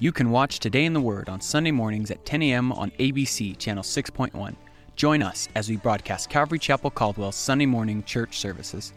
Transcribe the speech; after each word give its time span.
You 0.00 0.10
can 0.10 0.30
watch 0.30 0.58
Today 0.58 0.86
in 0.86 0.92
the 0.92 1.00
Word 1.00 1.28
on 1.28 1.40
Sunday 1.40 1.70
mornings 1.70 2.10
at 2.10 2.26
10 2.26 2.42
a.m. 2.42 2.72
on 2.72 2.90
ABC 2.98 3.56
Channel 3.56 3.84
6.1. 3.84 4.56
Join 4.96 5.22
us 5.22 5.48
as 5.54 5.68
we 5.68 5.76
broadcast 5.76 6.28
Calvary 6.28 6.58
Chapel 6.58 6.90
Caldwell's 6.90 7.36
Sunday 7.36 7.64
morning 7.64 8.02
church 8.02 8.40
services, 8.40 8.92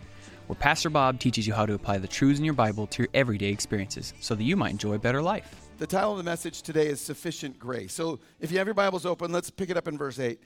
where 0.47 0.55
Pastor 0.55 0.89
Bob 0.89 1.19
teaches 1.19 1.45
you 1.45 1.53
how 1.53 1.67
to 1.67 1.75
apply 1.75 1.99
the 1.99 2.07
truths 2.07 2.39
in 2.39 2.45
your 2.45 2.55
Bible 2.55 2.87
to 2.87 3.03
your 3.03 3.09
everyday 3.13 3.49
experiences 3.49 4.15
so 4.21 4.33
that 4.33 4.43
you 4.43 4.57
might 4.57 4.71
enjoy 4.71 4.93
a 4.93 4.99
better 4.99 5.21
life. 5.21 5.67
The 5.77 5.85
title 5.85 6.13
of 6.13 6.17
the 6.17 6.23
message 6.23 6.63
today 6.63 6.87
is 6.87 6.99
Sufficient 6.99 7.59
Grace. 7.59 7.93
So 7.93 8.19
if 8.39 8.51
you 8.51 8.57
have 8.57 8.65
your 8.65 8.73
Bibles 8.73 9.05
open, 9.05 9.31
let's 9.31 9.51
pick 9.51 9.69
it 9.69 9.77
up 9.77 9.87
in 9.87 9.99
verse 9.99 10.17
8. 10.17 10.41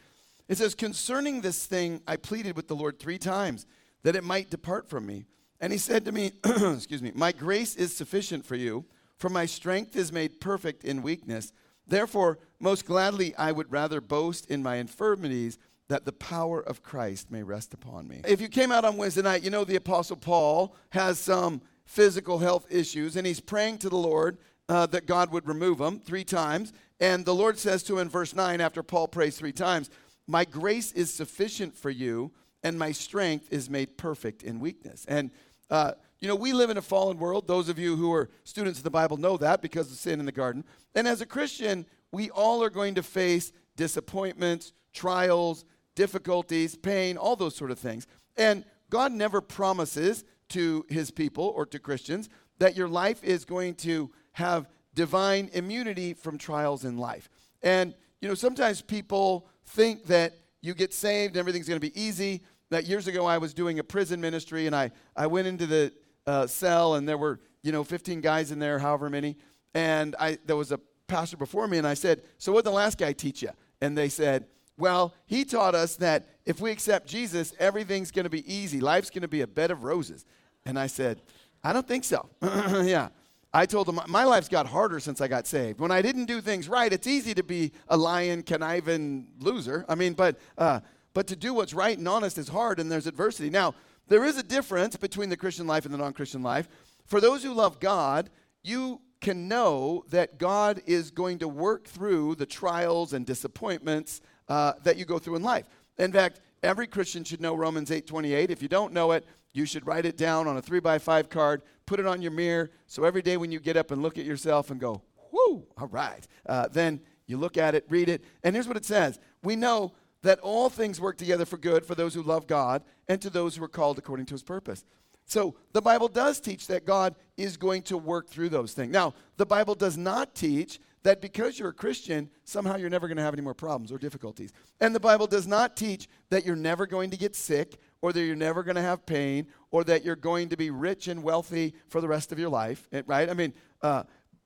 It 0.49 0.57
says, 0.57 0.75
Concerning 0.75 1.39
this 1.39 1.65
thing, 1.65 2.01
I 2.05 2.17
pleaded 2.17 2.57
with 2.57 2.67
the 2.67 2.75
Lord 2.75 2.99
three 2.99 3.17
times 3.17 3.65
that 4.03 4.17
it 4.17 4.23
might 4.25 4.49
depart 4.49 4.89
from 4.89 5.05
me. 5.05 5.27
And 5.61 5.71
he 5.71 5.79
said 5.79 6.03
to 6.03 6.11
me, 6.11 6.33
Excuse 6.43 7.01
me, 7.01 7.13
my 7.15 7.31
grace 7.31 7.77
is 7.77 7.95
sufficient 7.95 8.45
for 8.45 8.55
you 8.55 8.83
for 9.21 9.29
my 9.29 9.45
strength 9.45 9.95
is 9.95 10.11
made 10.11 10.41
perfect 10.41 10.83
in 10.83 11.03
weakness. 11.03 11.53
Therefore, 11.85 12.39
most 12.59 12.85
gladly 12.85 13.35
I 13.35 13.51
would 13.51 13.71
rather 13.71 14.01
boast 14.01 14.49
in 14.49 14.63
my 14.63 14.77
infirmities 14.77 15.59
that 15.89 16.05
the 16.05 16.11
power 16.11 16.59
of 16.59 16.81
Christ 16.81 17.29
may 17.29 17.43
rest 17.43 17.71
upon 17.71 18.07
me. 18.07 18.21
If 18.27 18.41
you 18.41 18.47
came 18.47 18.71
out 18.71 18.83
on 18.83 18.97
Wednesday 18.97 19.21
night, 19.21 19.43
you 19.43 19.51
know 19.51 19.63
the 19.63 19.75
Apostle 19.75 20.15
Paul 20.15 20.75
has 20.89 21.19
some 21.19 21.61
physical 21.85 22.39
health 22.39 22.65
issues, 22.71 23.15
and 23.15 23.27
he's 23.27 23.39
praying 23.39 23.77
to 23.79 23.89
the 23.89 23.97
Lord 23.97 24.39
uh, 24.67 24.87
that 24.87 25.05
God 25.05 25.31
would 25.31 25.47
remove 25.47 25.77
them 25.77 25.99
three 25.99 26.23
times. 26.23 26.73
And 26.99 27.23
the 27.23 27.35
Lord 27.35 27.59
says 27.59 27.83
to 27.83 27.93
him 27.93 27.99
in 27.99 28.09
verse 28.09 28.33
9, 28.33 28.59
after 28.59 28.81
Paul 28.81 29.07
prays 29.07 29.37
three 29.37 29.51
times, 29.51 29.91
My 30.25 30.45
grace 30.45 30.93
is 30.93 31.13
sufficient 31.13 31.77
for 31.77 31.91
you, 31.91 32.31
and 32.63 32.79
my 32.79 32.91
strength 32.91 33.53
is 33.53 33.69
made 33.69 33.97
perfect 33.97 34.41
in 34.41 34.59
weakness. 34.59 35.05
And 35.07 35.29
uh, 35.69 35.91
you 36.21 36.27
know, 36.27 36.35
we 36.35 36.53
live 36.53 36.69
in 36.69 36.77
a 36.77 36.81
fallen 36.81 37.17
world. 37.17 37.47
Those 37.47 37.67
of 37.67 37.79
you 37.79 37.95
who 37.95 38.13
are 38.13 38.29
students 38.43 38.79
of 38.79 38.83
the 38.83 38.91
Bible 38.91 39.17
know 39.17 39.37
that 39.37 39.61
because 39.61 39.91
of 39.91 39.97
sin 39.97 40.19
in 40.19 40.25
the 40.25 40.31
garden. 40.31 40.63
And 40.93 41.07
as 41.07 41.19
a 41.19 41.25
Christian, 41.25 41.85
we 42.11 42.29
all 42.29 42.63
are 42.63 42.69
going 42.69 42.95
to 42.95 43.03
face 43.03 43.51
disappointments, 43.75 44.73
trials, 44.93 45.65
difficulties, 45.95 46.75
pain, 46.75 47.17
all 47.17 47.35
those 47.35 47.55
sort 47.55 47.71
of 47.71 47.79
things. 47.79 48.05
And 48.37 48.63
God 48.89 49.11
never 49.11 49.41
promises 49.41 50.23
to 50.49 50.85
his 50.89 51.09
people 51.09 51.45
or 51.55 51.65
to 51.65 51.79
Christians 51.79 52.29
that 52.59 52.77
your 52.77 52.87
life 52.87 53.23
is 53.23 53.43
going 53.43 53.75
to 53.75 54.11
have 54.33 54.67
divine 54.93 55.49
immunity 55.53 56.13
from 56.13 56.37
trials 56.37 56.85
in 56.85 56.97
life. 56.97 57.29
And, 57.63 57.95
you 58.19 58.27
know, 58.27 58.35
sometimes 58.35 58.81
people 58.81 59.47
think 59.65 60.05
that 60.05 60.33
you 60.61 60.73
get 60.75 60.93
saved 60.93 61.33
and 61.33 61.39
everything's 61.39 61.67
going 61.67 61.79
to 61.79 61.87
be 61.87 61.99
easy. 61.99 62.41
That 62.69 62.85
years 62.85 63.07
ago 63.07 63.25
I 63.25 63.37
was 63.37 63.53
doing 63.53 63.79
a 63.79 63.83
prison 63.83 64.21
ministry 64.21 64.67
and 64.67 64.75
I, 64.75 64.91
I 65.15 65.27
went 65.27 65.47
into 65.47 65.65
the 65.65 65.91
uh, 66.27 66.47
cell, 66.47 66.95
and 66.95 67.07
there 67.07 67.17
were 67.17 67.39
you 67.63 67.71
know 67.71 67.83
15 67.83 68.21
guys 68.21 68.51
in 68.51 68.59
there, 68.59 68.79
however 68.79 69.09
many. 69.09 69.37
And 69.73 70.15
I 70.19 70.37
there 70.45 70.55
was 70.55 70.71
a 70.71 70.79
pastor 71.07 71.37
before 71.37 71.67
me, 71.67 71.77
and 71.77 71.87
I 71.87 71.93
said, 71.93 72.23
"So 72.37 72.51
what 72.51 72.63
did 72.63 72.71
the 72.71 72.75
last 72.75 72.97
guy 72.97 73.13
teach 73.13 73.41
you?" 73.41 73.51
And 73.81 73.97
they 73.97 74.09
said, 74.09 74.45
"Well, 74.77 75.13
he 75.25 75.45
taught 75.45 75.75
us 75.75 75.95
that 75.97 76.27
if 76.45 76.59
we 76.59 76.71
accept 76.71 77.07
Jesus, 77.07 77.53
everything's 77.59 78.11
going 78.11 78.25
to 78.25 78.29
be 78.29 78.51
easy. 78.51 78.79
Life's 78.79 79.09
going 79.09 79.21
to 79.21 79.27
be 79.27 79.41
a 79.41 79.47
bed 79.47 79.71
of 79.71 79.83
roses." 79.83 80.25
And 80.65 80.77
I 80.77 80.87
said, 80.87 81.21
"I 81.63 81.73
don't 81.73 81.87
think 81.87 82.03
so." 82.03 82.29
yeah. 82.41 83.09
I 83.53 83.65
told 83.65 83.87
them 83.87 83.99
my 84.07 84.23
life's 84.23 84.47
got 84.47 84.65
harder 84.65 85.01
since 85.01 85.19
I 85.19 85.27
got 85.27 85.45
saved. 85.45 85.81
When 85.81 85.91
I 85.91 86.01
didn't 86.01 86.25
do 86.25 86.39
things 86.39 86.69
right, 86.69 86.91
it's 86.91 87.05
easy 87.05 87.33
to 87.33 87.43
be 87.43 87.73
a 87.89 87.97
lion, 87.97 88.43
conniving 88.43 89.27
loser. 89.39 89.85
I 89.89 89.95
mean, 89.95 90.13
but 90.13 90.39
uh, 90.57 90.79
but 91.13 91.27
to 91.27 91.35
do 91.35 91.53
what's 91.53 91.73
right 91.73 91.97
and 91.97 92.07
honest 92.07 92.37
is 92.37 92.47
hard, 92.47 92.79
and 92.79 92.89
there's 92.89 93.07
adversity. 93.07 93.49
Now, 93.49 93.75
there 94.11 94.25
is 94.25 94.37
a 94.37 94.43
difference 94.43 94.97
between 94.97 95.29
the 95.29 95.37
Christian 95.37 95.65
life 95.67 95.85
and 95.85 95.93
the 95.93 95.97
non 95.97 96.11
Christian 96.11 96.43
life. 96.43 96.67
For 97.05 97.21
those 97.21 97.43
who 97.43 97.53
love 97.53 97.79
God, 97.79 98.29
you 98.61 98.99
can 99.21 99.47
know 99.47 100.03
that 100.09 100.37
God 100.37 100.81
is 100.85 101.11
going 101.11 101.39
to 101.39 101.47
work 101.47 101.87
through 101.87 102.35
the 102.35 102.45
trials 102.45 103.13
and 103.13 103.25
disappointments 103.25 104.19
uh, 104.49 104.73
that 104.83 104.97
you 104.97 105.05
go 105.05 105.17
through 105.17 105.37
in 105.37 105.43
life. 105.43 105.65
In 105.97 106.11
fact, 106.11 106.41
every 106.61 106.87
Christian 106.87 107.23
should 107.23 107.39
know 107.39 107.55
Romans 107.55 107.89
8:28. 107.89 108.49
If 108.49 108.61
you 108.61 108.67
don't 108.67 108.91
know 108.91 109.13
it, 109.13 109.25
you 109.53 109.65
should 109.65 109.87
write 109.87 110.05
it 110.05 110.17
down 110.17 110.45
on 110.45 110.57
a 110.57 110.61
three 110.61 110.81
by 110.81 110.97
five 110.97 111.29
card, 111.29 111.61
put 111.85 112.01
it 112.01 112.05
on 112.05 112.21
your 112.21 112.31
mirror, 112.31 112.69
so 112.87 113.05
every 113.05 113.21
day 113.21 113.37
when 113.37 113.49
you 113.49 113.61
get 113.61 113.77
up 113.77 113.91
and 113.91 114.01
look 114.01 114.17
at 114.17 114.25
yourself 114.25 114.71
and 114.71 114.79
go, 114.79 115.03
"Whoo, 115.31 115.65
all 115.77 115.87
right," 115.87 116.27
uh, 116.47 116.67
then 116.67 116.99
you 117.27 117.37
look 117.37 117.57
at 117.57 117.75
it, 117.75 117.85
read 117.87 118.09
it, 118.09 118.25
and 118.43 118.55
here's 118.55 118.67
what 118.67 118.75
it 118.75 118.83
says: 118.83 119.19
We 119.41 119.55
know 119.55 119.93
that 120.23 120.39
all 120.39 120.69
things 120.69 121.01
work 121.01 121.17
together 121.17 121.45
for 121.45 121.57
good 121.57 121.85
for 121.85 121.95
those 121.95 122.13
who 122.13 122.21
love 122.21 122.47
God 122.47 122.83
and 123.07 123.21
to 123.21 123.29
those 123.29 123.55
who 123.55 123.63
are 123.63 123.69
called 123.69 123.97
according 123.97 124.25
to 124.27 124.33
his 124.33 124.43
purpose. 124.43 124.85
So 125.25 125.55
the 125.71 125.81
Bible 125.81 126.07
does 126.07 126.39
teach 126.39 126.67
that 126.67 126.85
God 126.85 127.15
is 127.37 127.57
going 127.57 127.83
to 127.83 127.97
work 127.97 128.27
through 128.27 128.49
those 128.49 128.73
things. 128.73 128.91
Now, 128.91 129.13
the 129.37 129.45
Bible 129.45 129.75
does 129.75 129.97
not 129.97 130.35
teach 130.35 130.79
that 131.03 131.21
because 131.21 131.57
you're 131.57 131.69
a 131.69 131.73
Christian, 131.73 132.29
somehow 132.43 132.75
you're 132.75 132.89
never 132.89 133.07
going 133.07 133.17
to 133.17 133.23
have 133.23 133.33
any 133.33 133.41
more 133.41 133.53
problems 133.53 133.91
or 133.91 133.97
difficulties. 133.97 134.51
And 134.79 134.93
the 134.93 134.99
Bible 134.99 135.27
does 135.27 135.47
not 135.47 135.75
teach 135.75 136.07
that 136.29 136.45
you're 136.45 136.55
never 136.55 136.85
going 136.85 137.09
to 137.11 137.17
get 137.17 137.35
sick 137.35 137.79
or 138.01 138.13
that 138.13 138.21
you're 138.21 138.35
never 138.35 138.61
going 138.61 138.75
to 138.75 138.81
have 138.81 139.05
pain 139.05 139.47
or 139.71 139.83
that 139.85 140.03
you're 140.03 140.15
going 140.15 140.49
to 140.49 140.57
be 140.57 140.69
rich 140.69 141.07
and 141.07 141.23
wealthy 141.23 141.73
for 141.87 142.01
the 142.01 142.07
rest 142.07 142.31
of 142.31 142.37
your 142.37 142.49
life, 142.49 142.87
right? 143.07 143.29
I 143.29 143.33
mean, 143.33 143.53
uh, 143.81 144.03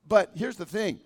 but 0.07 0.31
here's 0.35 0.55
the 0.55 0.65
thing 0.65 1.01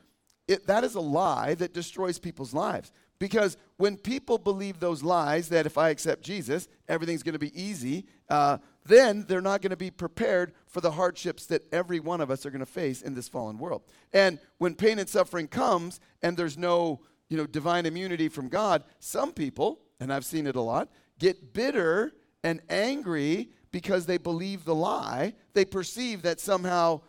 it, 0.48 0.68
that 0.68 0.84
is 0.84 0.96
a 0.96 1.00
lie 1.00 1.54
that 1.56 1.74
destroys 1.74 2.20
people's 2.20 2.54
lives. 2.54 2.92
Because 3.20 3.58
when 3.78 3.98
people 3.98 4.38
believe 4.38 4.80
those 4.80 5.04
lies 5.04 5.50
that 5.50 5.66
if 5.66 5.78
I 5.78 5.90
accept 5.90 6.24
Jesus, 6.24 6.68
everything's 6.88 7.24
going 7.24 7.34
to 7.34 7.40
be 7.40 7.62
easy, 7.62 8.06
uh, 8.30 8.58
then 8.86 9.26
they're 9.28 9.42
not 9.42 9.62
going 9.62 9.72
to 9.72 9.78
be 9.78 9.92
prepared 9.92 10.54
for 10.68 10.80
the 10.82 10.92
hardships 10.92 11.46
that 11.48 11.64
every 11.74 12.00
one 12.00 12.22
of 12.22 12.32
us 12.32 12.46
are 12.46 12.50
going 12.50 12.60
to 12.60 12.66
face 12.66 13.02
in 13.02 13.14
this 13.14 13.28
fallen 13.28 13.58
world. 13.58 13.84
And 14.14 14.40
when 14.58 14.74
pain 14.74 15.00
and 15.00 15.08
suffering 15.08 15.48
comes 15.48 16.00
and 16.22 16.38
there's 16.38 16.58
no 16.58 17.02
you 17.30 17.38
know, 17.38 17.46
divine 17.46 17.86
immunity 17.86 18.30
from 18.30 18.48
God, 18.48 18.84
some 19.00 19.34
people, 19.34 19.82
and 20.00 20.12
I've 20.12 20.26
seen 20.26 20.48
it 20.48 20.56
a 20.56 20.62
lot, 20.62 20.90
get 21.20 21.54
bitter 21.54 22.14
and 22.44 22.62
angry 22.70 23.50
because 23.72 24.06
they 24.06 24.18
believe 24.18 24.66
the 24.66 24.74
lie. 24.74 25.34
They 25.54 25.66
perceive 25.66 26.24
that 26.24 26.40
somehow 26.40 27.02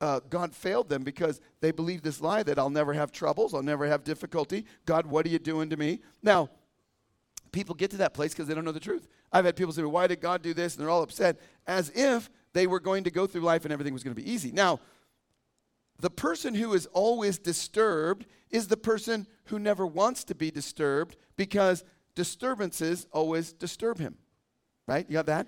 uh, 0.00 0.20
God 0.28 0.54
failed 0.54 0.88
them 0.88 1.02
because 1.02 1.40
they 1.60 1.70
believed 1.70 2.04
this 2.04 2.20
lie 2.20 2.42
that 2.42 2.58
I'll 2.58 2.70
never 2.70 2.92
have 2.92 3.12
troubles, 3.12 3.54
I'll 3.54 3.62
never 3.62 3.86
have 3.86 4.04
difficulty. 4.04 4.66
God, 4.86 5.06
what 5.06 5.24
are 5.26 5.30
you 5.30 5.38
doing 5.38 5.70
to 5.70 5.76
me? 5.76 6.00
Now, 6.22 6.50
people 7.52 7.74
get 7.74 7.90
to 7.92 7.98
that 7.98 8.14
place 8.14 8.32
because 8.32 8.48
they 8.48 8.54
don't 8.54 8.64
know 8.64 8.72
the 8.72 8.80
truth. 8.80 9.06
I've 9.32 9.44
had 9.44 9.56
people 9.56 9.72
say, 9.72 9.82
Why 9.82 10.06
did 10.06 10.20
God 10.20 10.42
do 10.42 10.54
this? 10.54 10.74
And 10.74 10.82
they're 10.82 10.90
all 10.90 11.02
upset 11.02 11.40
as 11.66 11.90
if 11.94 12.30
they 12.52 12.66
were 12.66 12.80
going 12.80 13.04
to 13.04 13.10
go 13.10 13.26
through 13.26 13.42
life 13.42 13.64
and 13.64 13.72
everything 13.72 13.92
was 13.92 14.02
going 14.02 14.14
to 14.14 14.22
be 14.22 14.30
easy. 14.30 14.52
Now, 14.52 14.80
the 16.00 16.10
person 16.10 16.54
who 16.54 16.74
is 16.74 16.86
always 16.86 17.38
disturbed 17.38 18.26
is 18.50 18.68
the 18.68 18.76
person 18.76 19.26
who 19.46 19.58
never 19.58 19.86
wants 19.86 20.24
to 20.24 20.34
be 20.34 20.50
disturbed 20.50 21.16
because 21.36 21.84
disturbances 22.14 23.06
always 23.12 23.52
disturb 23.52 23.98
him. 23.98 24.16
Right? 24.86 25.06
You 25.08 25.14
got 25.14 25.26
that? 25.26 25.46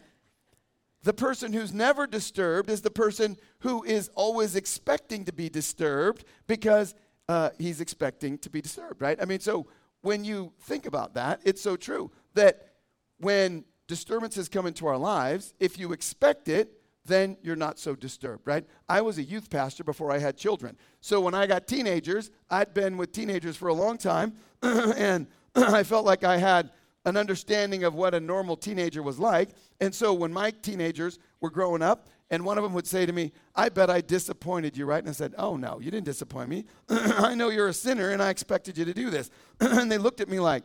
The 1.03 1.13
person 1.13 1.53
who's 1.53 1.73
never 1.73 2.07
disturbed 2.07 2.69
is 2.69 2.81
the 2.81 2.91
person 2.91 3.37
who 3.61 3.85
is 3.85 4.11
always 4.15 4.57
expecting 4.57 5.25
to 5.27 5.33
be 5.33 5.49
disturbed 5.49 6.25
because 6.47 6.95
uh, 7.29 7.51
he's 7.59 7.81
expecting 7.81 8.39
to 8.39 8.51
be 8.51 8.61
disturbed, 8.61 9.01
right? 9.01 9.21
I 9.21 9.25
mean, 9.25 9.41
so 9.41 9.67
when 10.03 10.25
you 10.25 10.53
think 10.61 10.87
about 10.87 11.15
that, 11.15 11.41
it's 11.45 11.61
so 11.61 11.77
true 11.77 12.11
that 12.35 12.75
when 13.19 13.65
disturbances 13.87 14.49
come 14.49 14.67
into 14.67 14.87
our 14.87 14.97
lives, 14.97 15.55
if 15.61 15.79
you 15.79 15.93
expect 15.93 16.49
it, 16.49 16.73
then 17.05 17.37
you're 17.43 17.57
not 17.57 17.79
so 17.79 17.95
disturbed, 17.95 18.47
right? 18.47 18.65
I 18.89 19.01
was 19.01 19.19
a 19.19 19.23
youth 19.23 19.49
pastor 19.49 19.85
before 19.85 20.11
I 20.11 20.19
had 20.19 20.37
children. 20.37 20.77
So 21.01 21.21
when 21.21 21.35
I 21.35 21.47
got 21.47 21.67
teenagers, 21.67 22.31
I'd 22.51 22.75
been 22.75 22.97
with 22.97 23.13
teenagers 23.13 23.57
for 23.57 23.69
a 23.69 23.75
long 23.75 23.97
time, 23.97 24.35
and 24.63 25.29
I 25.55 25.83
felt 25.85 26.05
like 26.05 26.25
I 26.25 26.37
had 26.37 26.71
an 27.07 27.17
understanding 27.17 27.85
of 27.85 27.95
what 27.95 28.15
a 28.15 28.21
normal 28.21 28.57
teenager 28.57 29.03
was 29.03 29.19
like. 29.19 29.51
And 29.81 29.95
so 29.95 30.13
when 30.13 30.33
my 30.33 30.51
teenagers 30.51 31.19
were 31.41 31.51
growing 31.51 31.81
up, 31.81 32.09
and 32.29 32.45
one 32.45 32.59
of 32.59 32.65
them 32.65 32.73
would 32.75 32.89
say 32.89 33.07
to 33.07 33.13
me, 33.13 33.33
I 33.55 33.69
bet 33.69 33.89
I 33.89 34.01
disappointed 34.01 34.77
you, 34.77 34.85
right? 34.85 34.99
And 34.99 35.09
I 35.09 35.13
said, 35.13 35.33
Oh, 35.39 35.57
no, 35.57 35.79
you 35.79 35.93
didn't 35.93 36.07
disappoint 36.07 36.49
me. 36.49 36.65
I 36.89 37.37
know 37.37 37.51
you're 37.51 37.69
a 37.69 37.73
sinner, 37.73 38.11
and 38.11 38.21
I 38.21 38.31
expected 38.31 38.77
you 38.77 38.85
to 38.85 38.93
do 38.93 39.11
this. 39.11 39.31
and 39.61 39.91
they 39.91 39.99
looked 39.99 40.21
at 40.21 40.29
me 40.29 40.41
like, 40.41 40.65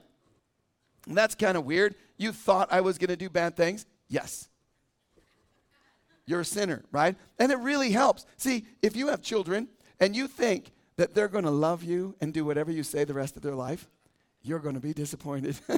That's 1.05 1.35
kind 1.35 1.55
of 1.55 1.63
weird. 1.63 1.93
You 2.17 2.31
thought 2.31 2.69
I 2.71 2.81
was 2.81 2.97
going 2.97 3.09
to 3.09 3.15
do 3.15 3.29
bad 3.29 3.55
things? 3.55 3.85
Yes. 4.09 4.49
You're 6.25 6.41
a 6.41 6.45
sinner, 6.45 6.83
right? 6.91 7.15
And 7.37 7.51
it 7.51 7.59
really 7.59 7.91
helps. 7.91 8.25
See, 8.37 8.65
if 8.81 8.95
you 8.95 9.09
have 9.09 9.21
children 9.21 9.67
and 9.99 10.15
you 10.15 10.27
think 10.27 10.71
that 10.97 11.13
they're 11.13 11.27
going 11.27 11.43
to 11.43 11.51
love 11.51 11.83
you 11.83 12.15
and 12.21 12.33
do 12.33 12.43
whatever 12.45 12.71
you 12.71 12.81
say 12.81 13.03
the 13.03 13.13
rest 13.13 13.35
of 13.35 13.43
their 13.43 13.55
life, 13.55 13.87
you're 14.43 14.59
going 14.59 14.75
to 14.75 14.81
be 14.81 14.93
disappointed. 14.93 15.59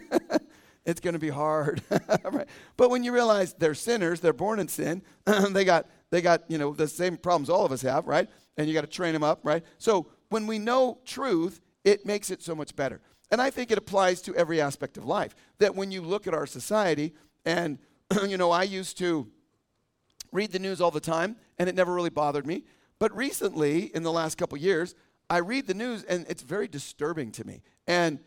it's 0.86 1.00
going 1.00 1.14
to 1.14 1.20
be 1.20 1.30
hard. 1.30 1.82
right? 2.24 2.48
But 2.78 2.90
when 2.90 3.04
you 3.04 3.14
realize 3.14 3.54
they're 3.54 3.76
sinners, 3.76 4.20
they're 4.20 4.34
born 4.34 4.60
in 4.60 4.68
sin, 4.68 5.02
they 5.26 5.66
got 5.66 5.88
they 6.14 6.22
got, 6.22 6.44
you 6.48 6.60
know, 6.60 6.74
the 6.74 6.88
same 6.88 7.18
problems 7.18 7.50
all 7.50 7.66
of 7.66 7.72
us 7.72 7.82
have, 7.82 8.06
right? 8.06 8.30
And 8.56 8.68
you 8.68 8.74
got 8.76 8.82
to 8.82 8.88
train 8.88 9.14
them 9.14 9.24
up, 9.24 9.40
right? 9.42 9.64
So 9.80 10.06
when 10.30 10.46
we 10.46 10.60
know 10.60 11.00
truth, 11.06 11.60
it 11.84 12.06
makes 12.06 12.30
it 12.30 12.44
so 12.44 12.54
much 12.54 12.76
better. 12.76 13.02
And 13.32 13.42
I 13.42 13.50
think 13.50 13.72
it 13.72 13.80
applies 13.80 14.22
to 14.24 14.36
every 14.36 14.62
aspect 14.62 14.96
of 14.96 15.06
life. 15.06 15.36
That 15.58 15.76
when 15.76 15.92
you 15.92 16.04
look 16.04 16.28
at 16.28 16.36
our 16.36 16.46
society, 16.46 17.16
and, 17.46 17.80
you 18.28 18.38
know, 18.38 18.52
I 18.52 18.62
used 18.62 19.00
to 19.00 19.28
read 20.32 20.52
the 20.52 20.60
news 20.60 20.82
all 20.82 20.92
the 20.92 21.00
time, 21.00 21.36
and 21.58 21.68
it 21.68 21.74
never 21.74 21.92
really 21.92 22.12
bothered 22.12 22.46
me. 22.46 22.64
But 23.00 23.16
recently, 23.18 23.86
in 23.96 24.04
the 24.04 24.12
last 24.12 24.38
couple 24.38 24.60
years, 24.60 24.94
I 25.32 25.38
read 25.38 25.66
the 25.66 25.74
news, 25.74 26.04
and 26.04 26.28
it's 26.30 26.44
very 26.44 26.68
disturbing 26.68 27.32
to 27.32 27.44
me. 27.44 27.64
And 27.88 28.20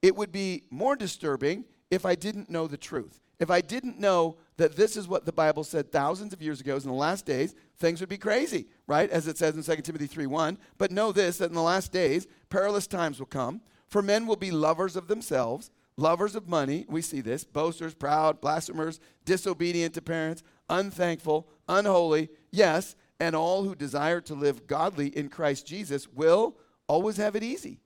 it 0.00 0.16
would 0.16 0.32
be 0.32 0.64
more 0.70 0.96
disturbing 0.96 1.66
if 1.94 2.04
I 2.04 2.14
didn't 2.14 2.50
know 2.50 2.66
the 2.66 2.76
truth. 2.76 3.20
If 3.38 3.50
I 3.50 3.60
didn't 3.60 3.98
know 3.98 4.36
that 4.56 4.76
this 4.76 4.96
is 4.96 5.08
what 5.08 5.24
the 5.24 5.32
Bible 5.32 5.64
said 5.64 5.90
thousands 5.90 6.32
of 6.32 6.42
years 6.42 6.60
ago, 6.60 6.76
is 6.76 6.84
in 6.84 6.90
the 6.90 6.96
last 6.96 7.26
days, 7.26 7.54
things 7.78 8.00
would 8.00 8.08
be 8.08 8.18
crazy, 8.18 8.66
right? 8.86 9.10
As 9.10 9.26
it 9.26 9.38
says 9.38 9.56
in 9.56 9.62
2 9.62 9.82
Timothy 9.82 10.06
3:1. 10.06 10.58
But 10.78 10.92
know 10.92 11.12
this 11.12 11.38
that 11.38 11.50
in 11.50 11.54
the 11.54 11.62
last 11.62 11.92
days, 11.92 12.26
perilous 12.48 12.86
times 12.86 13.18
will 13.18 13.26
come, 13.26 13.60
for 13.88 14.02
men 14.02 14.26
will 14.26 14.36
be 14.36 14.50
lovers 14.50 14.96
of 14.96 15.08
themselves, 15.08 15.70
lovers 15.96 16.34
of 16.34 16.48
money. 16.48 16.84
We 16.88 17.02
see 17.02 17.20
this, 17.20 17.44
boasters, 17.44 17.94
proud, 17.94 18.40
blasphemers, 18.40 19.00
disobedient 19.24 19.94
to 19.94 20.02
parents, 20.02 20.42
unthankful, 20.68 21.48
unholy, 21.68 22.30
yes, 22.50 22.96
and 23.20 23.34
all 23.34 23.64
who 23.64 23.74
desire 23.74 24.20
to 24.22 24.34
live 24.34 24.66
godly 24.66 25.08
in 25.08 25.28
Christ 25.28 25.66
Jesus 25.66 26.08
will 26.08 26.56
always 26.86 27.16
have 27.16 27.36
it 27.36 27.42
easy. 27.42 27.80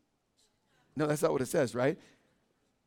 No, 0.96 1.06
that's 1.06 1.22
not 1.22 1.32
what 1.32 1.42
it 1.42 1.48
says, 1.48 1.74
right? 1.74 1.98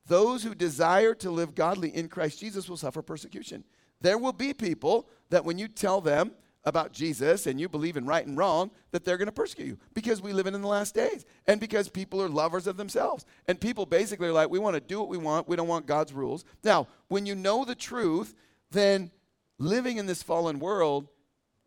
Those 0.08 0.44
who 0.44 0.56
desire 0.56 1.14
to 1.16 1.32
live 1.32 1.56
godly 1.56 1.96
in 1.96 2.08
Christ 2.08 2.40
Jesus 2.40 2.68
will 2.68 2.78
suffer 2.78 3.02
persecution. 3.02 3.64
There 4.02 4.18
will 4.18 4.34
be 4.34 4.54
people 4.54 5.08
that 5.30 5.46
when 5.46 5.58
you 5.58 5.68
tell 5.68 6.02
them 6.02 6.32
about 6.64 6.92
Jesus 6.92 7.48
and 7.48 7.60
you 7.60 7.68
believe 7.68 7.98
in 7.98 8.06
right 8.06 8.26
and 8.26 8.38
wrong, 8.38 8.72
that 8.92 9.04
they're 9.04 9.18
going 9.18 9.28
to 9.28 9.32
persecute 9.32 9.66
you 9.66 9.78
because 9.94 10.22
we 10.22 10.34
live 10.34 10.48
in 10.48 10.60
the 10.60 10.68
last 10.68 10.94
days 10.94 11.26
and 11.48 11.60
because 11.60 11.90
people 11.90 12.22
are 12.22 12.30
lovers 12.30 12.68
of 12.68 12.78
themselves. 12.78 13.26
And 13.48 13.60
people 13.60 13.86
basically 13.86 14.28
are 14.28 14.34
like, 14.34 14.50
we 14.50 14.60
want 14.60 14.76
to 14.76 14.80
do 14.80 15.00
what 15.00 15.10
we 15.10 15.18
want, 15.18 15.48
we 15.48 15.56
don't 15.56 15.68
want 15.68 15.88
God's 15.88 16.14
rules. 16.14 16.46
Now, 16.64 16.88
when 17.08 17.26
you 17.26 17.36
know 17.36 17.66
the 17.66 17.76
truth, 17.76 18.36
then 18.72 19.12
living 19.58 19.98
in 19.98 20.06
this 20.06 20.24
fallen 20.24 20.60
world 20.60 21.08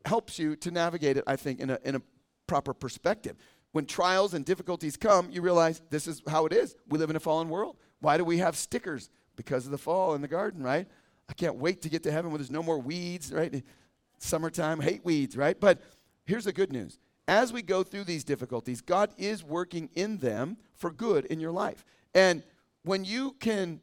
helps 0.05 0.39
you 0.39 0.55
to 0.57 0.71
navigate 0.71 1.17
it, 1.17 1.25
I 1.27 1.37
think, 1.37 1.61
in 1.61 1.71
a, 1.71 1.79
in 1.85 1.97
a 1.97 2.03
proper 2.47 2.75
perspective. 2.75 3.37
When 3.73 3.87
trials 3.87 4.35
and 4.35 4.45
difficulties 4.45 4.97
come, 4.97 5.31
you 5.31 5.43
realize 5.43 5.83
this 5.91 6.07
is 6.07 6.23
how 6.29 6.47
it 6.47 6.53
is. 6.53 6.77
We 6.89 6.99
live 6.99 7.11
in 7.11 7.17
a 7.17 7.21
fallen 7.21 7.49
world. 7.49 7.77
Why 8.05 8.19
do 8.19 8.25
we 8.25 8.39
have 8.39 8.55
stickers? 8.55 9.09
Because 9.35 9.65
of 9.65 9.73
the 9.73 9.79
fall 9.79 10.15
in 10.15 10.21
the 10.21 10.29
garden, 10.29 10.63
right? 10.63 10.87
I 11.29 11.33
can't 11.33 11.57
wait 11.57 11.81
to 11.83 11.89
get 11.89 12.03
to 12.03 12.13
heaven 12.13 12.31
where 12.31 12.39
there's 12.39 12.51
no 12.51 12.63
more 12.63 12.79
weeds, 12.79 13.33
right? 13.33 13.65
Summertime, 14.19 14.81
hate 14.81 15.03
weeds, 15.05 15.39
right? 15.39 15.59
But 15.59 15.81
here's 16.27 16.45
the 16.45 16.53
good 16.53 16.71
news. 16.71 16.99
As 17.27 17.51
we 17.51 17.63
go 17.63 17.83
through 17.83 18.05
these 18.05 18.23
difficulties, 18.23 18.83
God 18.83 19.11
is 19.17 19.43
working 19.43 19.89
in 19.95 20.19
them 20.19 20.59
for 20.75 20.91
good 20.91 21.25
in 21.25 21.41
your 21.41 21.51
life. 21.51 21.83
And 22.15 22.43
when 22.85 23.07
you 23.07 23.33
can 23.41 23.81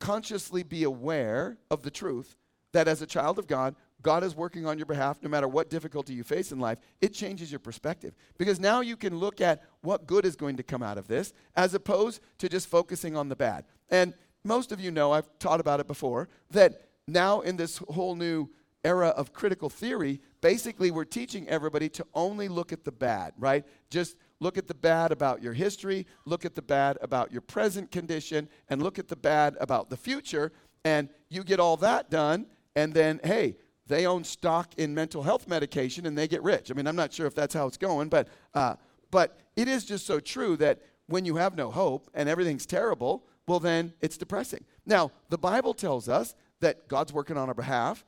consciously 0.00 0.64
be 0.64 0.82
aware 0.82 1.56
of 1.70 1.84
the 1.84 1.92
truth 1.92 2.36
that 2.72 2.88
as 2.88 3.00
a 3.00 3.06
child 3.06 3.38
of 3.38 3.46
God, 3.46 3.76
God 4.04 4.22
is 4.22 4.36
working 4.36 4.66
on 4.66 4.78
your 4.78 4.86
behalf 4.86 5.18
no 5.22 5.28
matter 5.28 5.48
what 5.48 5.70
difficulty 5.70 6.12
you 6.12 6.22
face 6.22 6.52
in 6.52 6.60
life, 6.60 6.78
it 7.00 7.12
changes 7.12 7.50
your 7.50 7.58
perspective. 7.58 8.14
Because 8.38 8.60
now 8.60 8.82
you 8.82 8.96
can 8.96 9.16
look 9.16 9.40
at 9.40 9.64
what 9.80 10.06
good 10.06 10.24
is 10.24 10.36
going 10.36 10.56
to 10.58 10.62
come 10.62 10.82
out 10.82 10.98
of 10.98 11.08
this 11.08 11.32
as 11.56 11.74
opposed 11.74 12.20
to 12.38 12.48
just 12.48 12.68
focusing 12.68 13.16
on 13.16 13.28
the 13.28 13.34
bad. 13.34 13.64
And 13.90 14.14
most 14.44 14.70
of 14.70 14.78
you 14.78 14.90
know, 14.90 15.10
I've 15.10 15.28
taught 15.38 15.58
about 15.58 15.80
it 15.80 15.88
before, 15.88 16.28
that 16.50 16.88
now 17.08 17.40
in 17.40 17.56
this 17.56 17.78
whole 17.78 18.14
new 18.14 18.50
era 18.84 19.08
of 19.08 19.32
critical 19.32 19.70
theory, 19.70 20.20
basically 20.42 20.90
we're 20.90 21.06
teaching 21.06 21.48
everybody 21.48 21.88
to 21.88 22.06
only 22.12 22.48
look 22.48 22.72
at 22.72 22.84
the 22.84 22.92
bad, 22.92 23.32
right? 23.38 23.64
Just 23.88 24.16
look 24.38 24.58
at 24.58 24.68
the 24.68 24.74
bad 24.74 25.12
about 25.12 25.42
your 25.42 25.54
history, 25.54 26.06
look 26.26 26.44
at 26.44 26.54
the 26.54 26.62
bad 26.62 26.98
about 27.00 27.32
your 27.32 27.40
present 27.40 27.90
condition, 27.90 28.50
and 28.68 28.82
look 28.82 28.98
at 28.98 29.08
the 29.08 29.16
bad 29.16 29.56
about 29.58 29.88
the 29.88 29.96
future. 29.96 30.52
And 30.84 31.08
you 31.30 31.42
get 31.42 31.58
all 31.58 31.78
that 31.78 32.10
done, 32.10 32.46
and 32.76 32.92
then, 32.92 33.20
hey, 33.24 33.56
they 33.86 34.06
own 34.06 34.24
stock 34.24 34.74
in 34.78 34.94
mental 34.94 35.22
health 35.22 35.46
medication 35.46 36.06
and 36.06 36.16
they 36.16 36.28
get 36.28 36.42
rich. 36.42 36.70
I 36.70 36.74
mean, 36.74 36.86
I'm 36.86 36.96
not 36.96 37.12
sure 37.12 37.26
if 37.26 37.34
that's 37.34 37.54
how 37.54 37.66
it's 37.66 37.76
going, 37.76 38.08
but, 38.08 38.28
uh, 38.54 38.76
but 39.10 39.38
it 39.56 39.68
is 39.68 39.84
just 39.84 40.06
so 40.06 40.20
true 40.20 40.56
that 40.56 40.80
when 41.06 41.24
you 41.24 41.36
have 41.36 41.56
no 41.56 41.70
hope 41.70 42.10
and 42.14 42.28
everything's 42.28 42.66
terrible, 42.66 43.26
well, 43.46 43.60
then 43.60 43.92
it's 44.00 44.16
depressing. 44.16 44.64
Now, 44.86 45.10
the 45.28 45.38
Bible 45.38 45.74
tells 45.74 46.08
us 46.08 46.34
that 46.60 46.88
God's 46.88 47.12
working 47.12 47.36
on 47.36 47.48
our 47.48 47.54
behalf. 47.54 48.04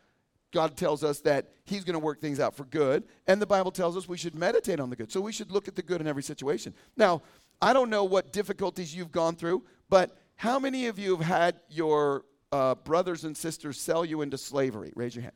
God 0.52 0.76
tells 0.76 1.05
us 1.05 1.20
that 1.20 1.50
He's 1.64 1.84
going 1.84 1.94
to 1.94 1.99
work 1.99 2.20
things 2.20 2.40
out 2.40 2.55
for 2.55 2.64
good. 2.64 3.05
And 3.26 3.43
the 3.43 3.46
Bible 3.46 3.70
tells 3.70 3.96
us 3.96 4.08
we 4.08 4.17
should 4.17 4.34
meditate 4.34 4.81
on 4.81 4.88
the 4.88 4.96
good. 4.96 5.12
So 5.12 5.20
we 5.20 5.32
should 5.32 5.50
look 5.50 5.69
at 5.69 5.75
the 5.75 5.82
good 5.82 6.00
in 6.00 6.06
every 6.06 6.22
situation. 6.22 6.72
Now, 6.96 7.22
I 7.61 7.72
don't 7.72 7.90
know 7.90 8.05
what 8.05 8.32
difficulties 8.32 8.94
you've 8.94 9.12
gone 9.12 9.37
through, 9.37 9.64
but 9.90 10.17
how 10.37 10.58
many 10.58 10.87
of 10.87 10.99
you 10.99 11.17
have 11.17 11.26
had 11.26 11.61
your 11.69 12.25
uh, 12.52 12.76
brothers 12.76 13.25
and 13.25 13.37
sisters 13.37 13.79
sell 13.79 14.05
you 14.05 14.22
into 14.22 14.38
slavery? 14.38 14.93
Raise 14.94 15.14
your 15.14 15.22
hand. 15.22 15.34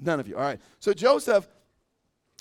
None 0.00 0.20
of 0.20 0.28
you. 0.28 0.36
All 0.36 0.42
right. 0.42 0.60
So 0.80 0.92
Joseph, 0.92 1.46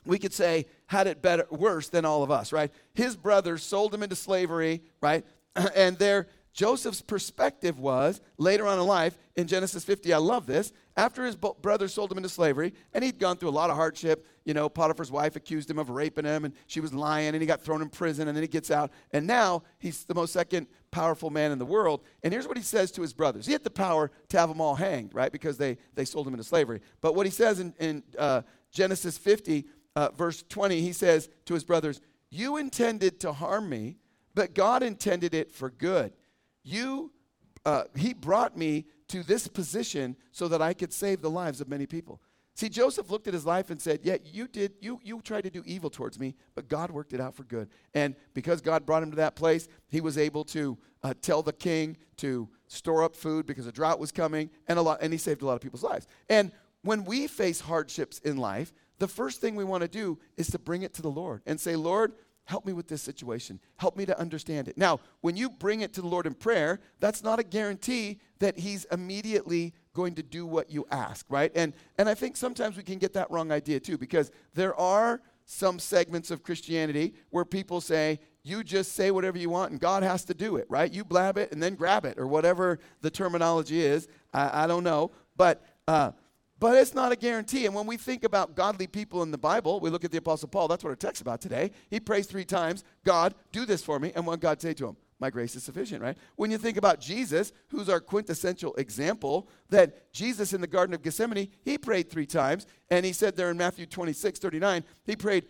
we 0.05 0.19
could 0.19 0.33
say, 0.33 0.65
had 0.85 1.07
it 1.07 1.21
better, 1.21 1.45
worse 1.49 1.89
than 1.89 2.05
all 2.05 2.23
of 2.23 2.31
us, 2.31 2.51
right? 2.51 2.71
His 2.93 3.15
brothers 3.15 3.63
sold 3.63 3.93
him 3.93 4.03
into 4.03 4.15
slavery, 4.15 4.81
right? 5.01 5.25
and 5.75 5.97
there, 5.97 6.27
Joseph's 6.53 7.01
perspective 7.01 7.77
was 7.77 8.21
later 8.37 8.65
on 8.65 8.79
in 8.79 8.85
life 8.85 9.17
in 9.35 9.47
Genesis 9.47 9.83
50. 9.83 10.13
I 10.13 10.17
love 10.17 10.47
this. 10.47 10.71
After 10.97 11.23
his 11.23 11.35
brothers 11.35 11.93
sold 11.93 12.11
him 12.11 12.17
into 12.17 12.27
slavery, 12.27 12.73
and 12.91 13.03
he'd 13.03 13.19
gone 13.19 13.37
through 13.37 13.49
a 13.49 13.51
lot 13.51 13.69
of 13.69 13.75
hardship. 13.75 14.25
You 14.45 14.55
know, 14.55 14.67
Potiphar's 14.67 15.11
wife 15.11 15.35
accused 15.35 15.69
him 15.69 15.77
of 15.77 15.91
raping 15.91 16.25
him, 16.25 16.43
and 16.43 16.55
she 16.65 16.79
was 16.79 16.91
lying, 16.91 17.29
and 17.29 17.37
he 17.39 17.45
got 17.45 17.61
thrown 17.61 17.83
in 17.83 17.89
prison, 17.89 18.27
and 18.27 18.35
then 18.35 18.41
he 18.41 18.47
gets 18.47 18.71
out. 18.71 18.91
And 19.11 19.27
now 19.27 19.61
he's 19.77 20.05
the 20.05 20.15
most 20.15 20.33
second 20.33 20.65
powerful 20.89 21.29
man 21.29 21.51
in 21.51 21.59
the 21.59 21.67
world. 21.67 22.01
And 22.23 22.33
here's 22.33 22.47
what 22.47 22.57
he 22.57 22.63
says 22.63 22.91
to 22.93 23.03
his 23.03 23.13
brothers. 23.13 23.45
He 23.45 23.53
had 23.53 23.63
the 23.63 23.69
power 23.69 24.09
to 24.29 24.39
have 24.39 24.49
them 24.49 24.59
all 24.59 24.73
hanged, 24.73 25.13
right? 25.13 25.31
Because 25.31 25.55
they, 25.55 25.77
they 25.93 26.03
sold 26.03 26.25
him 26.25 26.33
into 26.33 26.43
slavery. 26.43 26.81
But 26.99 27.13
what 27.13 27.27
he 27.27 27.31
says 27.31 27.59
in, 27.59 27.75
in 27.79 28.01
uh, 28.17 28.41
Genesis 28.71 29.19
50, 29.19 29.67
uh, 29.95 30.09
verse 30.17 30.43
20, 30.49 30.81
he 30.81 30.93
says 30.93 31.29
to 31.45 31.53
his 31.53 31.63
brothers, 31.63 32.01
You 32.31 32.57
intended 32.57 33.19
to 33.19 33.33
harm 33.33 33.69
me, 33.69 33.97
but 34.33 34.55
God 34.55 34.81
intended 34.81 35.35
it 35.35 35.51
for 35.51 35.69
good. 35.69 36.11
You, 36.63 37.11
uh, 37.67 37.83
he 37.97 38.13
brought 38.13 38.57
me 38.57 38.85
to 39.09 39.23
this 39.23 39.45
position 39.49 40.15
so 40.31 40.47
that 40.47 40.61
I 40.61 40.73
could 40.73 40.93
save 40.93 41.21
the 41.21 41.29
lives 41.29 41.59
of 41.59 41.67
many 41.67 41.85
people. 41.85 42.21
See, 42.55 42.69
Joseph 42.69 43.11
looked 43.11 43.27
at 43.27 43.33
his 43.33 43.45
life 43.45 43.69
and 43.69 43.79
said, 43.79 43.99
Yeah, 44.03 44.15
you 44.23 44.47
did, 44.47 44.71
you, 44.79 45.01
you 45.03 45.21
tried 45.21 45.43
to 45.43 45.49
do 45.49 45.61
evil 45.65 45.89
towards 45.89 46.17
me, 46.17 46.33
but 46.55 46.69
God 46.69 46.91
worked 46.91 47.11
it 47.11 47.19
out 47.19 47.35
for 47.35 47.43
good. 47.43 47.67
And 47.93 48.15
because 48.33 48.61
God 48.61 48.85
brought 48.85 49.03
him 49.03 49.11
to 49.11 49.17
that 49.17 49.35
place, 49.35 49.67
he 49.89 49.99
was 49.99 50.17
able 50.17 50.45
to 50.45 50.77
uh, 51.03 51.13
tell 51.21 51.43
the 51.43 51.51
king 51.51 51.97
to 52.17 52.47
store 52.67 53.03
up 53.03 53.17
food 53.17 53.45
because 53.45 53.67
a 53.67 53.71
drought 53.73 53.99
was 53.99 54.13
coming, 54.13 54.49
and, 54.69 54.79
a 54.79 54.81
lot, 54.81 54.99
and 55.01 55.11
he 55.11 55.19
saved 55.19 55.41
a 55.41 55.45
lot 55.45 55.55
of 55.55 55.61
people's 55.61 55.83
lives. 55.83 56.07
And 56.29 56.53
when 56.83 57.03
we 57.03 57.27
face 57.27 57.59
hardships 57.59 58.19
in 58.19 58.37
life, 58.37 58.71
the 58.99 59.09
first 59.09 59.41
thing 59.41 59.55
we 59.55 59.65
want 59.65 59.81
to 59.81 59.89
do 59.89 60.17
is 60.37 60.47
to 60.51 60.57
bring 60.57 60.83
it 60.83 60.93
to 60.93 61.01
the 61.01 61.11
Lord 61.11 61.41
and 61.45 61.59
say, 61.59 61.75
Lord, 61.75 62.13
help 62.47 62.65
me 62.65 62.71
with 62.71 62.87
this 62.87 63.01
situation. 63.01 63.59
Help 63.75 63.97
me 63.97 64.05
to 64.05 64.17
understand 64.17 64.69
it. 64.69 64.77
Now, 64.77 65.01
when 65.19 65.35
you 65.35 65.49
bring 65.49 65.81
it 65.81 65.93
to 65.93 66.01
the 66.01 66.07
Lord 66.07 66.25
in 66.25 66.33
prayer, 66.33 66.79
that's 67.01 67.21
not 67.21 67.39
a 67.39 67.43
guarantee 67.43 68.19
that 68.39 68.57
He's 68.57 68.85
immediately 68.85 69.73
going 69.93 70.15
to 70.15 70.23
do 70.23 70.45
what 70.45 70.71
you 70.71 70.85
ask, 70.89 71.25
right? 71.29 71.51
And, 71.55 71.73
and 71.97 72.07
I 72.07 72.13
think 72.13 72.37
sometimes 72.37 72.77
we 72.77 72.83
can 72.83 72.99
get 72.99 73.13
that 73.13 73.29
wrong 73.29 73.51
idea 73.51 73.81
too, 73.81 73.97
because 73.97 74.31
there 74.53 74.73
are 74.75 75.21
some 75.45 75.77
segments 75.77 76.31
of 76.31 76.41
Christianity 76.41 77.15
where 77.31 77.43
people 77.43 77.81
say, 77.81 78.19
you 78.43 78.63
just 78.63 78.93
say 78.93 79.11
whatever 79.11 79.37
you 79.37 79.49
want 79.49 79.71
and 79.71 79.79
God 79.79 80.03
has 80.03 80.23
to 80.25 80.33
do 80.33 80.55
it, 80.55 80.67
right? 80.69 80.91
You 80.91 81.03
blab 81.03 81.37
it 81.37 81.51
and 81.51 81.61
then 81.61 81.75
grab 81.75 82.05
it, 82.05 82.17
or 82.17 82.27
whatever 82.27 82.79
the 83.01 83.11
terminology 83.11 83.81
is. 83.81 84.07
I, 84.33 84.63
I 84.63 84.67
don't 84.67 84.83
know. 84.85 85.11
But, 85.35 85.65
uh, 85.85 86.11
but 86.59 86.75
it's 86.75 86.93
not 86.93 87.11
a 87.11 87.15
guarantee. 87.15 87.65
And 87.65 87.75
when 87.75 87.85
we 87.85 87.97
think 87.97 88.23
about 88.23 88.55
godly 88.55 88.87
people 88.87 89.23
in 89.23 89.31
the 89.31 89.37
Bible, 89.37 89.79
we 89.79 89.89
look 89.89 90.03
at 90.03 90.11
the 90.11 90.17
Apostle 90.17 90.49
Paul, 90.49 90.67
that's 90.67 90.83
what 90.83 90.89
our 90.89 90.95
text 90.95 91.21
about 91.21 91.41
today. 91.41 91.71
He 91.89 91.99
prays 91.99 92.27
three 92.27 92.45
times, 92.45 92.83
God, 93.03 93.35
do 93.51 93.65
this 93.65 93.83
for 93.83 93.99
me. 93.99 94.11
And 94.15 94.25
what 94.25 94.39
God 94.39 94.61
say 94.61 94.73
to 94.75 94.87
him? 94.87 94.97
My 95.19 95.29
grace 95.31 95.55
is 95.55 95.63
sufficient, 95.63 96.01
right? 96.01 96.17
When 96.35 96.51
you 96.51 96.59
think 96.59 96.77
about 96.77 96.99
Jesus, 96.99 97.51
who's 97.69 97.89
our 97.89 97.99
quintessential 97.99 98.75
example, 98.75 99.49
that 99.69 100.11
Jesus 100.13 100.53
in 100.53 100.61
the 100.61 100.67
Garden 100.67 100.93
of 100.93 101.01
Gethsemane, 101.01 101.49
he 101.63 101.77
prayed 101.77 102.09
three 102.09 102.27
times. 102.27 102.67
And 102.91 103.05
he 103.05 103.13
said 103.13 103.35
there 103.35 103.49
in 103.49 103.57
Matthew 103.57 103.87
26, 103.87 104.39
39, 104.39 104.83
he 105.05 105.15
prayed, 105.15 105.45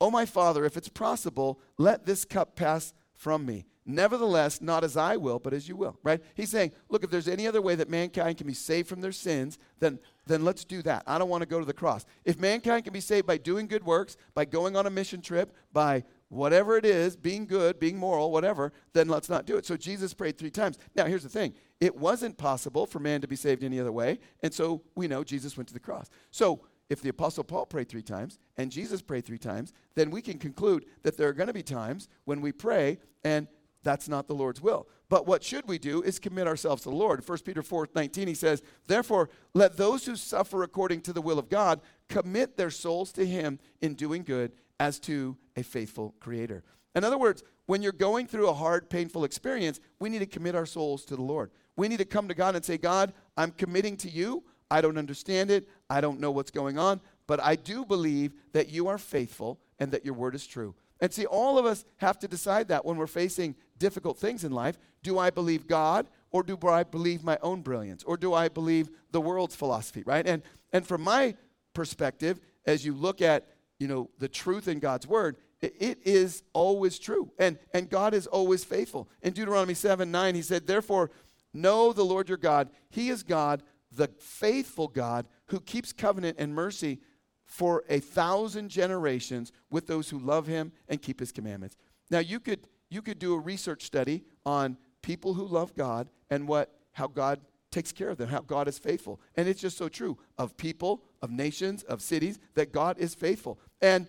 Oh, 0.00 0.10
my 0.10 0.26
Father, 0.26 0.64
if 0.64 0.76
it's 0.76 0.88
possible, 0.88 1.60
let 1.76 2.06
this 2.06 2.24
cup 2.24 2.54
pass 2.56 2.92
from 3.14 3.44
me. 3.44 3.66
Nevertheless, 3.90 4.60
not 4.60 4.84
as 4.84 4.98
I 4.98 5.16
will, 5.16 5.38
but 5.38 5.54
as 5.54 5.66
you 5.66 5.74
will, 5.74 5.98
right? 6.02 6.22
He's 6.34 6.50
saying, 6.50 6.72
look, 6.90 7.02
if 7.02 7.10
there's 7.10 7.26
any 7.26 7.46
other 7.46 7.62
way 7.62 7.74
that 7.74 7.88
mankind 7.88 8.36
can 8.36 8.46
be 8.46 8.52
saved 8.52 8.86
from 8.86 9.00
their 9.00 9.12
sins, 9.12 9.58
then, 9.80 9.98
then 10.26 10.44
let's 10.44 10.66
do 10.66 10.82
that. 10.82 11.04
I 11.06 11.16
don't 11.16 11.30
want 11.30 11.40
to 11.40 11.48
go 11.48 11.58
to 11.58 11.64
the 11.64 11.72
cross. 11.72 12.04
If 12.26 12.38
mankind 12.38 12.84
can 12.84 12.92
be 12.92 13.00
saved 13.00 13.26
by 13.26 13.38
doing 13.38 13.66
good 13.66 13.82
works, 13.82 14.18
by 14.34 14.44
going 14.44 14.76
on 14.76 14.84
a 14.84 14.90
mission 14.90 15.22
trip, 15.22 15.56
by 15.72 16.04
whatever 16.28 16.76
it 16.76 16.84
is, 16.84 17.16
being 17.16 17.46
good, 17.46 17.80
being 17.80 17.96
moral, 17.96 18.30
whatever, 18.30 18.74
then 18.92 19.08
let's 19.08 19.30
not 19.30 19.46
do 19.46 19.56
it. 19.56 19.64
So 19.64 19.74
Jesus 19.74 20.12
prayed 20.12 20.36
three 20.36 20.50
times. 20.50 20.78
Now, 20.94 21.06
here's 21.06 21.22
the 21.22 21.30
thing 21.30 21.54
it 21.80 21.96
wasn't 21.96 22.36
possible 22.36 22.84
for 22.84 22.98
man 22.98 23.22
to 23.22 23.28
be 23.28 23.36
saved 23.36 23.64
any 23.64 23.80
other 23.80 23.92
way, 23.92 24.18
and 24.42 24.52
so 24.52 24.82
we 24.96 25.08
know 25.08 25.24
Jesus 25.24 25.56
went 25.56 25.68
to 25.68 25.74
the 25.74 25.80
cross. 25.80 26.10
So 26.30 26.60
if 26.90 27.00
the 27.00 27.08
Apostle 27.08 27.44
Paul 27.44 27.64
prayed 27.66 27.88
three 27.88 28.02
times 28.02 28.38
and 28.56 28.70
Jesus 28.70 29.02
prayed 29.02 29.24
three 29.24 29.38
times, 29.38 29.72
then 29.94 30.10
we 30.10 30.22
can 30.22 30.38
conclude 30.38 30.86
that 31.02 31.16
there 31.16 31.28
are 31.28 31.34
going 31.34 31.48
to 31.48 31.52
be 31.52 31.62
times 31.62 32.08
when 32.24 32.40
we 32.40 32.52
pray 32.52 32.98
and 33.24 33.46
that's 33.82 34.08
not 34.08 34.26
the 34.26 34.34
Lord's 34.34 34.60
will. 34.60 34.88
But 35.08 35.26
what 35.26 35.42
should 35.42 35.66
we 35.66 35.78
do 35.78 36.02
is 36.02 36.18
commit 36.18 36.46
ourselves 36.46 36.82
to 36.82 36.90
the 36.90 36.96
Lord. 36.96 37.26
1 37.26 37.38
Peter 37.38 37.62
4 37.62 37.88
19, 37.94 38.28
he 38.28 38.34
says, 38.34 38.62
Therefore, 38.86 39.30
let 39.54 39.76
those 39.76 40.04
who 40.04 40.16
suffer 40.16 40.62
according 40.62 41.02
to 41.02 41.12
the 41.12 41.22
will 41.22 41.38
of 41.38 41.48
God 41.48 41.80
commit 42.08 42.56
their 42.56 42.70
souls 42.70 43.12
to 43.12 43.26
Him 43.26 43.58
in 43.80 43.94
doing 43.94 44.22
good 44.22 44.52
as 44.80 44.98
to 45.00 45.36
a 45.56 45.62
faithful 45.62 46.14
Creator. 46.20 46.62
In 46.94 47.04
other 47.04 47.18
words, 47.18 47.42
when 47.66 47.82
you're 47.82 47.92
going 47.92 48.26
through 48.26 48.48
a 48.48 48.54
hard, 48.54 48.90
painful 48.90 49.24
experience, 49.24 49.80
we 49.98 50.08
need 50.08 50.20
to 50.20 50.26
commit 50.26 50.54
our 50.54 50.66
souls 50.66 51.04
to 51.06 51.16
the 51.16 51.22
Lord. 51.22 51.50
We 51.76 51.88
need 51.88 51.98
to 51.98 52.04
come 52.04 52.28
to 52.28 52.34
God 52.34 52.56
and 52.56 52.64
say, 52.64 52.78
God, 52.78 53.12
I'm 53.36 53.52
committing 53.52 53.96
to 53.98 54.10
you. 54.10 54.42
I 54.70 54.80
don't 54.80 54.98
understand 54.98 55.50
it. 55.50 55.68
I 55.88 56.00
don't 56.00 56.20
know 56.20 56.30
what's 56.30 56.50
going 56.50 56.78
on, 56.78 57.00
but 57.26 57.40
I 57.42 57.56
do 57.56 57.84
believe 57.84 58.32
that 58.52 58.68
you 58.68 58.88
are 58.88 58.98
faithful 58.98 59.60
and 59.78 59.92
that 59.92 60.04
your 60.04 60.14
word 60.14 60.34
is 60.34 60.46
true. 60.46 60.74
And 61.00 61.12
see, 61.12 61.26
all 61.26 61.58
of 61.58 61.66
us 61.66 61.84
have 61.98 62.18
to 62.20 62.28
decide 62.28 62.68
that 62.68 62.84
when 62.84 62.96
we're 62.96 63.06
facing 63.06 63.54
difficult 63.78 64.18
things 64.18 64.44
in 64.44 64.52
life. 64.52 64.78
Do 65.02 65.18
I 65.18 65.30
believe 65.30 65.66
God 65.66 66.08
or 66.30 66.42
do 66.42 66.58
I 66.66 66.82
believe 66.84 67.22
my 67.22 67.38
own 67.42 67.62
brilliance 67.62 68.02
or 68.04 68.16
do 68.16 68.34
I 68.34 68.48
believe 68.48 68.90
the 69.10 69.20
world's 69.20 69.56
philosophy, 69.56 70.02
right? 70.04 70.26
And 70.26 70.42
and 70.72 70.86
from 70.86 71.02
my 71.02 71.34
perspective, 71.72 72.40
as 72.66 72.84
you 72.84 72.92
look 72.92 73.22
at, 73.22 73.46
you 73.78 73.88
know, 73.88 74.10
the 74.18 74.28
truth 74.28 74.68
in 74.68 74.80
God's 74.80 75.06
word, 75.06 75.36
it, 75.60 75.74
it 75.78 75.98
is 76.04 76.42
always 76.52 76.98
true. 76.98 77.30
And 77.38 77.58
and 77.72 77.88
God 77.88 78.12
is 78.12 78.26
always 78.26 78.64
faithful. 78.64 79.08
In 79.22 79.32
Deuteronomy 79.32 79.74
7, 79.74 80.10
9, 80.10 80.34
he 80.34 80.42
said, 80.42 80.66
Therefore, 80.66 81.10
know 81.54 81.92
the 81.92 82.04
Lord 82.04 82.28
your 82.28 82.38
God. 82.38 82.68
He 82.90 83.08
is 83.08 83.22
God, 83.22 83.62
the 83.92 84.08
faithful 84.18 84.88
God, 84.88 85.26
who 85.46 85.60
keeps 85.60 85.92
covenant 85.92 86.36
and 86.38 86.54
mercy 86.54 87.00
for 87.48 87.82
a 87.88 87.98
thousand 87.98 88.68
generations 88.68 89.52
with 89.70 89.86
those 89.86 90.10
who 90.10 90.18
love 90.18 90.46
him 90.46 90.70
and 90.88 91.02
keep 91.02 91.18
his 91.18 91.32
commandments. 91.32 91.76
Now 92.10 92.20
you 92.20 92.38
could 92.38 92.68
you 92.90 93.02
could 93.02 93.18
do 93.18 93.34
a 93.34 93.38
research 93.38 93.84
study 93.84 94.22
on 94.46 94.76
people 95.02 95.34
who 95.34 95.46
love 95.46 95.74
God 95.74 96.08
and 96.30 96.46
what 96.46 96.72
how 96.92 97.06
God 97.08 97.40
takes 97.70 97.90
care 97.90 98.10
of 98.10 98.18
them, 98.18 98.28
how 98.28 98.40
God 98.40 98.68
is 98.68 98.78
faithful. 98.78 99.20
And 99.34 99.48
it's 99.48 99.60
just 99.60 99.76
so 99.76 99.88
true 99.88 100.18
of 100.38 100.56
people, 100.56 101.02
of 101.20 101.30
nations, 101.30 101.82
of 101.82 102.00
cities 102.02 102.38
that 102.54 102.72
God 102.72 102.98
is 102.98 103.14
faithful. 103.14 103.58
And 103.80 104.08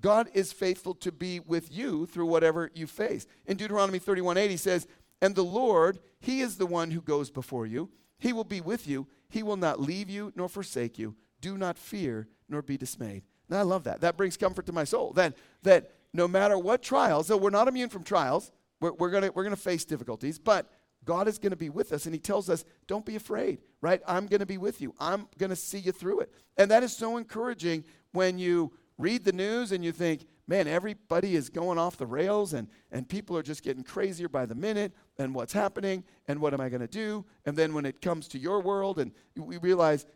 God 0.00 0.28
is 0.34 0.52
faithful 0.52 0.94
to 0.94 1.12
be 1.12 1.38
with 1.40 1.72
you 1.72 2.06
through 2.06 2.26
whatever 2.26 2.70
you 2.74 2.86
face. 2.86 3.26
In 3.46 3.56
Deuteronomy 3.56 3.98
thirty-one 3.98 4.36
31:8 4.36 4.50
he 4.50 4.56
says, 4.56 4.86
"And 5.20 5.34
the 5.34 5.44
Lord, 5.44 5.98
he 6.20 6.40
is 6.40 6.56
the 6.56 6.66
one 6.66 6.92
who 6.92 7.00
goes 7.00 7.30
before 7.30 7.66
you. 7.66 7.90
He 8.18 8.32
will 8.32 8.44
be 8.44 8.60
with 8.60 8.86
you. 8.86 9.06
He 9.28 9.42
will 9.42 9.56
not 9.56 9.80
leave 9.80 10.08
you 10.08 10.32
nor 10.36 10.48
forsake 10.48 10.98
you. 10.98 11.16
Do 11.40 11.56
not 11.58 11.78
fear 11.78 12.28
nor 12.48 12.62
be 12.62 12.76
dismayed. 12.76 13.22
And 13.48 13.58
I 13.58 13.62
love 13.62 13.84
that. 13.84 14.00
That 14.00 14.16
brings 14.16 14.36
comfort 14.36 14.66
to 14.66 14.72
my 14.72 14.84
soul. 14.84 15.12
That, 15.12 15.34
that 15.62 15.92
no 16.12 16.26
matter 16.26 16.58
what 16.58 16.82
trials, 16.82 17.28
so 17.28 17.36
we're 17.36 17.50
not 17.50 17.68
immune 17.68 17.88
from 17.88 18.02
trials, 18.02 18.50
we're, 18.80 18.92
we're 18.92 19.10
going 19.10 19.30
we're 19.34 19.44
gonna 19.44 19.56
face 19.56 19.84
difficulties, 19.84 20.38
but 20.38 20.70
God 21.06 21.28
is 21.28 21.38
going 21.38 21.50
to 21.50 21.56
be 21.56 21.70
with 21.70 21.92
us. 21.92 22.04
And 22.04 22.14
He 22.14 22.18
tells 22.18 22.50
us, 22.50 22.64
don't 22.86 23.06
be 23.06 23.16
afraid, 23.16 23.60
right? 23.80 24.02
I'm 24.06 24.26
going 24.26 24.40
to 24.40 24.46
be 24.46 24.58
with 24.58 24.82
you. 24.82 24.94
I'm 24.98 25.28
going 25.38 25.50
to 25.50 25.56
see 25.56 25.78
you 25.78 25.92
through 25.92 26.20
it. 26.20 26.32
And 26.58 26.70
that 26.70 26.82
is 26.82 26.94
so 26.94 27.16
encouraging 27.16 27.84
when 28.12 28.38
you 28.38 28.72
read 28.98 29.24
the 29.24 29.32
news 29.32 29.72
and 29.72 29.84
you 29.84 29.92
think, 29.92 30.26
man, 30.48 30.66
everybody 30.66 31.36
is 31.36 31.48
going 31.48 31.78
off 31.78 31.96
the 31.96 32.06
rails 32.06 32.52
and, 32.52 32.68
and 32.90 33.08
people 33.08 33.36
are 33.36 33.42
just 33.42 33.62
getting 33.62 33.82
crazier 33.82 34.28
by 34.28 34.46
the 34.46 34.54
minute 34.54 34.92
and 35.18 35.34
what's 35.34 35.52
happening 35.52 36.04
and 36.28 36.40
what 36.40 36.54
am 36.54 36.60
I 36.60 36.68
going 36.68 36.80
to 36.80 36.86
do? 36.86 37.24
And 37.44 37.56
then 37.56 37.74
when 37.74 37.86
it 37.86 38.00
comes 38.00 38.28
to 38.28 38.38
your 38.38 38.60
world 38.60 38.98
and 38.98 39.12
we 39.36 39.58
realize, 39.58 40.06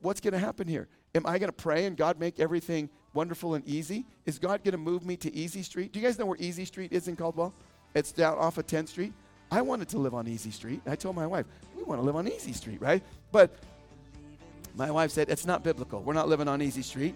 what's 0.00 0.20
going 0.20 0.32
to 0.32 0.38
happen 0.38 0.66
here? 0.66 0.88
Am 1.14 1.26
I 1.26 1.38
going 1.38 1.48
to 1.48 1.52
pray 1.52 1.86
and 1.86 1.96
God 1.96 2.18
make 2.20 2.40
everything 2.40 2.90
wonderful 3.14 3.54
and 3.54 3.66
easy? 3.66 4.04
Is 4.26 4.38
God 4.38 4.62
going 4.62 4.72
to 4.72 4.78
move 4.78 5.04
me 5.04 5.16
to 5.18 5.34
Easy 5.34 5.62
Street? 5.62 5.92
Do 5.92 5.98
you 5.98 6.04
guys 6.04 6.18
know 6.18 6.26
where 6.26 6.36
Easy 6.38 6.64
Street 6.64 6.92
is 6.92 7.08
in 7.08 7.16
Caldwell? 7.16 7.54
It's 7.94 8.12
down 8.12 8.38
off 8.38 8.58
of 8.58 8.66
10th 8.66 8.88
Street. 8.88 9.12
I 9.50 9.62
wanted 9.62 9.88
to 9.90 9.98
live 9.98 10.14
on 10.14 10.28
Easy 10.28 10.50
Street. 10.50 10.82
I 10.86 10.96
told 10.96 11.16
my 11.16 11.26
wife, 11.26 11.46
we 11.76 11.82
want 11.82 12.00
to 12.00 12.04
live 12.04 12.16
on 12.16 12.28
Easy 12.28 12.52
Street, 12.52 12.80
right? 12.80 13.02
But 13.32 13.54
my 14.74 14.90
wife 14.90 15.10
said, 15.10 15.30
it's 15.30 15.46
not 15.46 15.62
biblical. 15.62 16.02
We're 16.02 16.12
not 16.12 16.28
living 16.28 16.48
on 16.48 16.60
Easy 16.60 16.82
Street. 16.82 17.14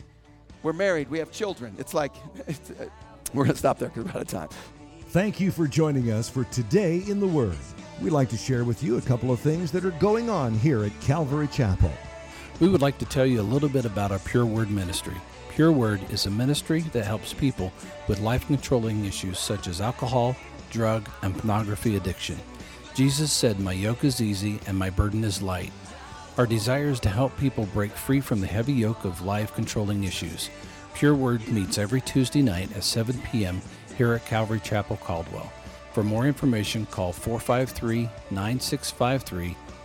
We're 0.62 0.72
married. 0.72 1.10
We 1.10 1.18
have 1.18 1.30
children. 1.30 1.74
It's 1.78 1.92
like, 1.92 2.12
it's, 2.46 2.70
uh, 2.80 2.86
we're 3.34 3.44
going 3.44 3.54
to 3.54 3.58
stop 3.58 3.78
there 3.78 3.88
because 3.88 4.04
we're 4.04 4.10
out 4.10 4.22
of 4.22 4.28
time. 4.28 4.48
Thank 5.08 5.40
you 5.40 5.50
for 5.50 5.66
joining 5.66 6.10
us 6.12 6.28
for 6.28 6.44
Today 6.44 7.02
in 7.06 7.18
the 7.18 7.26
Word. 7.26 7.56
We'd 8.00 8.10
like 8.10 8.28
to 8.30 8.36
share 8.36 8.64
with 8.64 8.82
you 8.82 8.96
a 8.96 9.02
couple 9.02 9.30
of 9.30 9.40
things 9.40 9.72
that 9.72 9.84
are 9.84 9.90
going 9.92 10.30
on 10.30 10.54
here 10.54 10.84
at 10.84 10.98
Calvary 11.00 11.48
Chapel. 11.48 11.92
We 12.60 12.68
would 12.68 12.82
like 12.82 12.98
to 12.98 13.06
tell 13.06 13.24
you 13.24 13.40
a 13.40 13.52
little 13.54 13.70
bit 13.70 13.86
about 13.86 14.12
our 14.12 14.18
Pure 14.18 14.44
Word 14.44 14.70
ministry. 14.70 15.16
Pure 15.48 15.72
Word 15.72 16.00
is 16.10 16.26
a 16.26 16.30
ministry 16.30 16.82
that 16.92 17.06
helps 17.06 17.32
people 17.32 17.72
with 18.06 18.20
life 18.20 18.46
controlling 18.46 19.06
issues 19.06 19.38
such 19.38 19.66
as 19.66 19.80
alcohol, 19.80 20.36
drug, 20.70 21.08
and 21.22 21.34
pornography 21.34 21.96
addiction. 21.96 22.38
Jesus 22.94 23.32
said, 23.32 23.58
My 23.58 23.72
yoke 23.72 24.04
is 24.04 24.20
easy 24.20 24.60
and 24.66 24.78
my 24.78 24.90
burden 24.90 25.24
is 25.24 25.40
light. 25.40 25.72
Our 26.36 26.46
desire 26.46 26.90
is 26.90 27.00
to 27.00 27.08
help 27.08 27.34
people 27.38 27.64
break 27.72 27.92
free 27.92 28.20
from 28.20 28.42
the 28.42 28.46
heavy 28.46 28.74
yoke 28.74 29.06
of 29.06 29.24
life 29.24 29.54
controlling 29.54 30.04
issues. 30.04 30.50
Pure 30.92 31.14
Word 31.14 31.48
meets 31.48 31.78
every 31.78 32.02
Tuesday 32.02 32.42
night 32.42 32.76
at 32.76 32.84
7 32.84 33.18
p.m. 33.22 33.62
here 33.96 34.12
at 34.12 34.26
Calvary 34.26 34.60
Chapel 34.60 34.98
Caldwell. 34.98 35.50
For 35.94 36.04
more 36.04 36.26
information, 36.26 36.84
call 36.84 37.14
453 37.14 38.02
9653 38.30 39.56